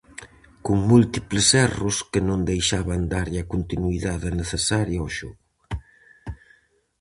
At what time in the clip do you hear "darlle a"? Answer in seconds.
3.13-3.49